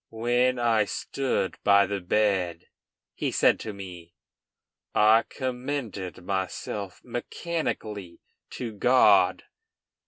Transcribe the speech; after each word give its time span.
"When 0.09 0.57
I 0.57 0.85
stood 0.85 1.59
by 1.63 1.85
the 1.85 1.99
bed," 2.01 2.65
he 3.13 3.29
said 3.29 3.59
to 3.59 3.71
me, 3.71 4.15
"I 4.95 5.25
commended 5.29 6.23
myself 6.25 7.01
mechanically 7.03 8.19
to 8.49 8.71
God." 8.71 9.43